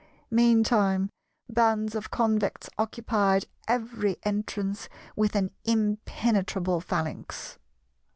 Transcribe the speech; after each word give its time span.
Meantime 0.31 1.11
bands 1.47 1.93
of 1.93 2.09
Convicts 2.09 2.71
occupied 2.79 3.45
every 3.67 4.17
entrance 4.23 4.89
with 5.15 5.35
an 5.35 5.51
impenetrable 5.63 6.81
phalanx. 6.81 7.59